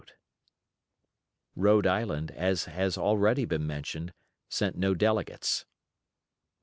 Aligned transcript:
'"Rhode 1.55 1.85
Island, 1.85 2.31
as 2.31 2.65
has 2.65 2.97
already 2.97 3.45
been 3.45 3.67
mentioned, 3.67 4.13
sent 4.49 4.75
no 4.75 4.95
delegates. 4.95 5.67